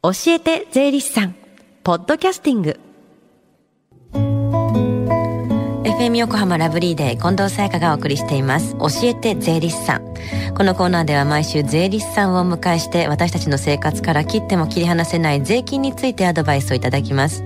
[0.00, 1.34] 教えて税理士さん。
[1.82, 2.78] ポッドキャスティング。
[5.82, 8.76] FM 横浜ラブリーデー近藤沙耶香がお送りしています。
[8.76, 10.07] 教えて税理士さん。
[10.56, 17.44] このコーナーでは毎週税理士さんをお迎えして私たちの生活から切っても切り離せない税金についてアドバイスをいただきます。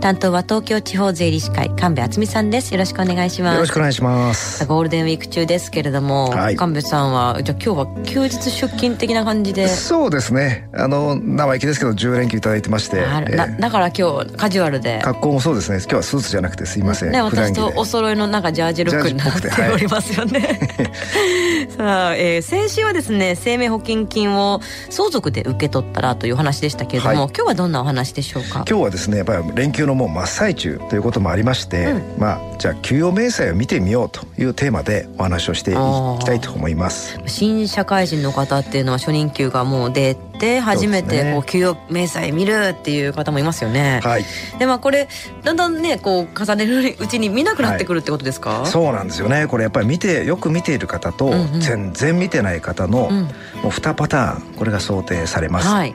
[0.00, 2.72] 担当は東京地方税理士会神戸敦美さんです。
[2.72, 3.54] よろしくお願いします。
[3.54, 4.64] よろしくお願いします。
[4.66, 9.68] ゴールデンウィーク中ですけれども、はい、神戸さんはじゃあ今日は休日出勤的な感じで？
[9.68, 10.68] そうですね。
[10.74, 15.00] あの生意気ですけど10連休いただいてまして、えー、だから今日カジュアルで。
[15.02, 15.78] 格好もそうですね。
[15.78, 17.12] 今日はスーツじゃなくてすいません。
[17.12, 24.60] ね私とお揃いのなんかジャージルックになっておりますよね、はい、さあ、えー、先週はですね生命保険金を
[24.90, 28.64] 相続で受け取ったらという話でしたけれども、はい、今日はどんなお話でしょうか？
[28.68, 37.18] 今日はですねやっぱり連休のもう真っ最中ということもありまして、うん、まあじゃあ給与明細を見てみようというテーマでお話をしていきたいと思います。
[37.26, 44.00] 新社会人の方っていうのは初任給がもう出て初めてこう給与明細見るっていう方もいますよね。
[44.04, 44.24] はい、
[44.58, 45.08] でまあこれ
[45.42, 49.46] だんだんねこう重ねるうちに見なくなってくるってことですか、はい、そうなんですよね。
[49.46, 53.28] これやっぱり見てよく見ている方と全然見てない方のも
[53.64, 55.68] う2パターンこれが想定されます。
[55.68, 55.94] はい、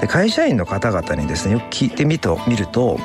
[0.00, 2.98] で会社員の方々にですねよく聞いてみと見ると、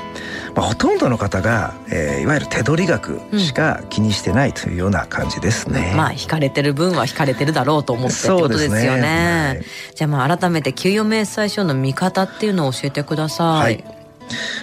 [0.56, 5.90] まあ、ほとんどの方が、えー、いわゆる手取り額しか気にしてないというような感じですね。
[5.92, 9.02] うん、まあ引かれてる分は引かれてるだろうと思ってってことですよね。
[9.02, 13.64] ねはい、じゃあまあ改めて給与明細書の見方っていうのを教えてください。
[13.64, 13.99] はい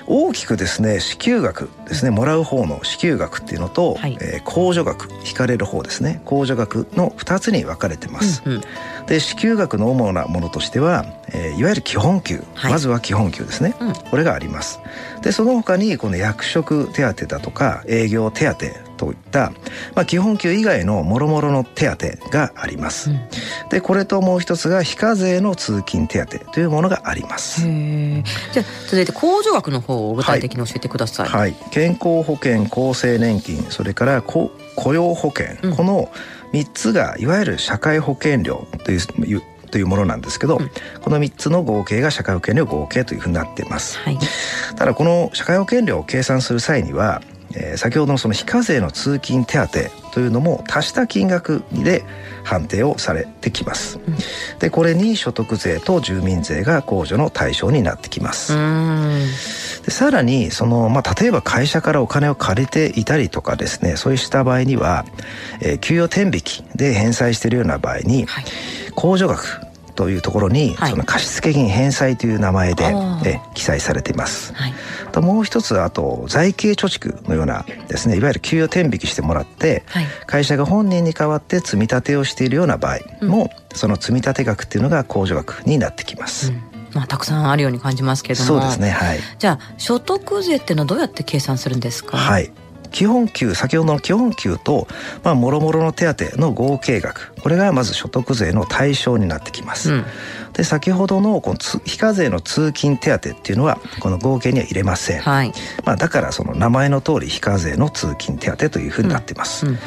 [0.06, 8.42] 大きくですね支給額ですねもらう方の支給額っていうのと、はい、えー、控除額引かれる方ですね控除額の2つに分かれてます。
[8.44, 8.62] うんうん、
[9.06, 14.81] で支給額の主なものとしては、えー、いわゆる基本給、はい、まずは基本給ですね、うん、これがあります。
[15.22, 19.52] でその他にこの役職手当だとか営業手当といった、
[19.94, 23.20] まあ、基本給以外の諸々の手当があります、うん、
[23.70, 27.62] でこれともう一つが非課税の通勤手当というものがあります。
[27.62, 34.50] じゃあ続いて控除額の方を具体的に教えてください、はい、はい、健康保険厚生年金それから雇
[34.94, 36.10] 用保険、うん、この
[36.53, 40.71] 3つがいわゆる社会保険料というというものなんですけど、うん、
[41.03, 44.19] この3つの合計が社会保険料合計というふうになっています、はい、
[44.76, 47.21] ただこの社会保険料を計算する際には
[47.56, 52.05] えー、先ほどのその非課税の通勤手当というのも足した金額で
[52.44, 53.99] 判定をされてきます。
[53.99, 54.17] うん、
[54.59, 58.55] でこれに所得税と住民税が控除の対象になってきます。
[59.84, 65.05] でさらにその、まあ、例えば会社からお金を借りていたりとかですねそうした場合には、
[65.61, 68.45] えー、給与天引きで返済しているような場合に、はい、
[68.93, 69.66] 控除額
[69.97, 74.55] というところに、はい、その貸付金返済という名前でえ記載されています。
[74.55, 74.75] はい、
[75.11, 86.53] ともう一つあと財形貯蓄のようなですねいわゆる給与天引きしてもらって、はい、会社が本人に代わって積み立てをしているような場合も、うん、その積み立て額っていうのが控除額になってきます。
[86.53, 86.63] うん。
[86.93, 88.47] まあ、たくさんあるように感じますけれども。
[88.47, 89.19] そうですねはい。
[89.39, 92.17] じゃあ所得税っていうのはどうやって計算するんですか？
[92.17, 92.51] はい
[92.91, 94.86] 基本給先ほどの基本給と
[95.22, 99.92] まあもろもろの手当の合計額これがまず所得税の対象になってきます。
[99.92, 100.04] うん、
[100.52, 105.20] で先ほどのこの非課税の通勤手当っていうのはこの合計には入れません。
[105.20, 105.52] はい、
[105.84, 109.66] まあだからその名前の通り非課税の通勤手当というふうになってます。
[109.66, 109.78] うんうん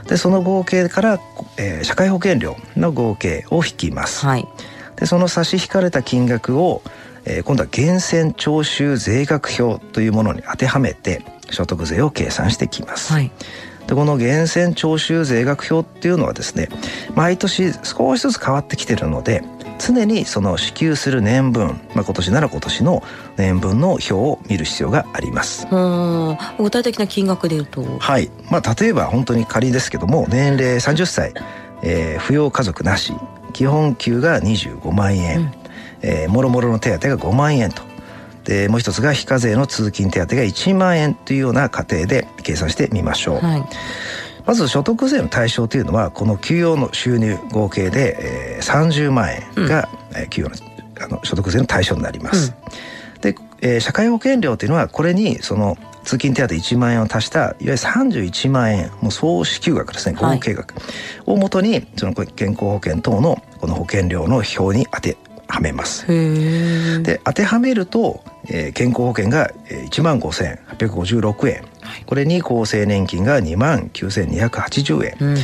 [0.00, 1.20] うん、でその合計から、
[1.56, 4.26] えー、社会保険料の合計を引きます。
[4.26, 4.48] はい、
[4.96, 6.82] でその差し引かれた金額を
[7.26, 13.12] えー、今度は源泉徴収税額表というものに当てはめて所得税を計算してきます。
[13.12, 13.30] はい。
[13.86, 16.68] でこの源泉徴収税額表っていうのはですね
[17.14, 19.44] 毎年少しずつ変わってきてるので
[19.78, 23.02] 常にその支給する年分、まあ、今年なら今年の
[23.36, 25.66] 年分の表を見る必要があります。
[26.58, 27.82] 具体的な金額でいうと？
[27.98, 31.34] はい、まあ、例えば本当に仮ですけども年齢30歳、
[31.82, 33.12] えー、扶養家族なし
[33.52, 35.52] 基本給が25万円、うん、
[36.02, 37.82] えー、もろもろの手当が5万円と
[38.44, 43.38] でもう一つが非課税の通勤手当が1万円というような過程で計算してみましょう。
[43.38, 43.64] はい、
[44.46, 52.54] まず所得税の対象というのはこの給与の収入合計で、えー、30万円が、うん、給与のあの所得税の対象になります。
[53.14, 60.74] うん、で、えー、社会保険料というのはこれにその通勤手当1万円を足したいわゆる31万円もう総支給額ですね合計額
[61.26, 65.16] をもとにその健康保険等のこの保険料の表に当て
[65.54, 66.06] はめます。
[67.02, 75.36] で当てはめるとえー、健康保険が1万5856円、はい、これに厚生年金が2万9280円、うん、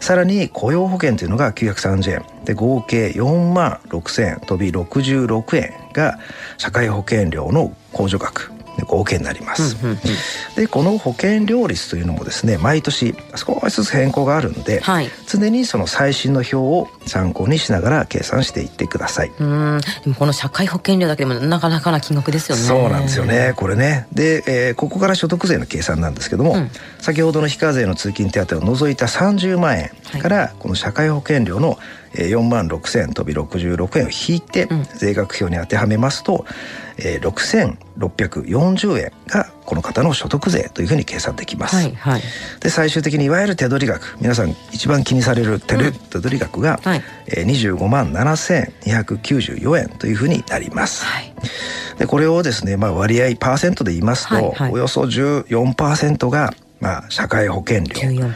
[0.00, 2.24] さらに雇用保険というのが930円。
[2.44, 6.18] で合計4万6000飛び66円が
[6.56, 8.50] 社会保険料の控除額
[8.84, 9.76] 合計になります。
[10.56, 19.32] でこの保険料率というのもですね毎年少しずつ変更があるので、はい、常にその最新の表を参考にしながら計算していってください。
[19.38, 22.62] うんでもこの社会保険料だけでもなかなかな金額ですよね。
[22.62, 24.06] そうなんですよねこれね。
[24.12, 26.70] で、えー、ここから所得税の計算なんですけども、うん、
[27.00, 31.78] 先ほどの非課税の通勤手当を除いた30万円から、この社会保険料の
[32.14, 36.46] 4万6,000飛び66円を引いて税額表に当てはめますと、
[36.98, 41.76] えー、6640円がこの方の所得税というふうに計算できます。
[41.76, 42.22] はいはい、
[42.60, 47.02] で最終的にいわゆる手取り額皆さん一番気にされる手,、取り額が、はい。
[47.26, 51.04] えー、25万7294円というふうになります。
[51.04, 51.34] はい、
[51.98, 58.28] でこれをですね、まあ、割合パーセントで言いますと、はいはい、およそ14%がまあ、社会保険料、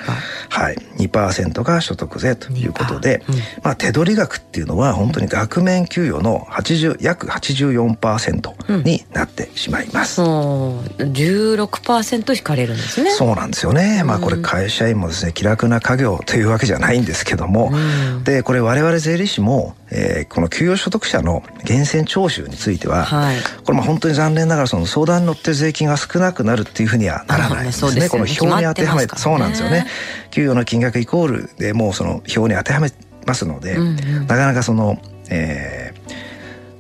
[0.49, 10.21] はい、2%が所得税ということで、うん、まあ、手取り額っていうのは本当に額面給与の80約84%になってしまいます。
[10.23, 10.25] う。
[10.25, 13.11] ん、16%引かれるんですね。
[13.11, 14.03] そうなんですよね。
[14.05, 27.91] まあ、これ会社員もですね気楽な家業というわけじゃないんですけども、うん、でこれ我々税理士もえー、この給与所得者の源泉徴収については、はい、これも本当に残念ながらその相談に乗ってる税金が少なくなるっていうふうにはならないんですね。
[27.93, 28.09] すね。
[28.09, 29.87] この表に当てはめ、ね、そうなんですよね。
[30.31, 32.91] 給与の金額イコールでもうその表に当てはめ
[33.27, 35.01] ますので、うんうん、なかなかその、
[35.31, 35.95] え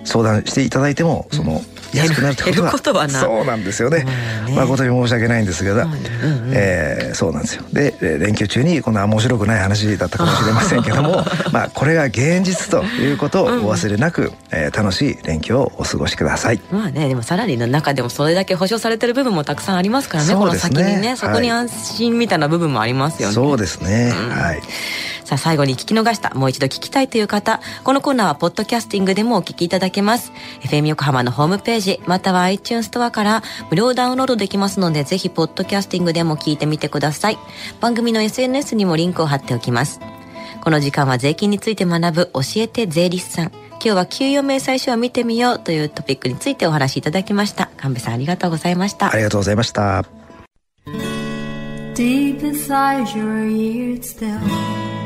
[0.00, 4.06] ー、相談していただいてもその、うん安くなるってことはそうなんですよね。
[4.54, 5.82] 誠に申し訳ないんですけど、
[6.52, 7.64] えー、そうなんですよ。
[7.72, 16.60] で連休中にこんな面白くない話だったかもしれませんけども、 まあこれが現実ということをお忘れなく、えー、楽しい連休をお過ごしください。
[16.70, 20.34] まあねでもサラリーの中でもそれだけ保証されてる部分もたくさんありますからね。
[20.34, 23.34] この先にねそこに安心みたいな部分もありますよね。
[23.34, 24.12] そうですね。
[24.30, 24.62] はい。
[25.24, 30.32] さあ最後に聞き逃した、もう一度聞きたいという方、このコーナーはポッドキャスティングでもお聞きいただけます。
[30.62, 37.38] FM 横浜のホームページ、または iTunes ストアから無料ダウンロードできますので、ぜひポッドキャスティングでも聞いてみてください。
[37.80, 40.00] 番組の SNS にもリンクを貼っておきます。
[40.62, 43.50] この時間は税金について学ぶ教えて税理士さん。
[43.50, 47.68] 今日は給与明細書を見てみようというトピックについてお話しいただきました。
[47.76, 49.12] 神戸さんありがとうございました。
[49.12, 50.04] ありがとうございました。
[51.94, 54.81] Deep inside your ears still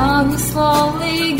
[0.00, 1.39] Come slowly.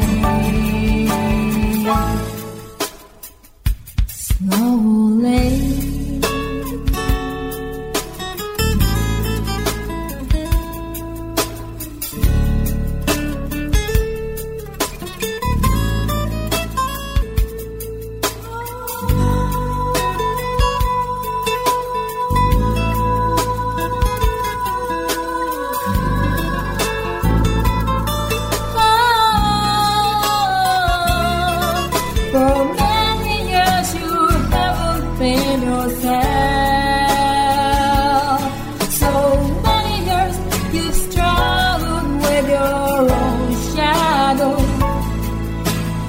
[4.07, 5.08] slowly.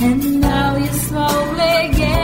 [0.02, 2.19] and now you're slowly getting.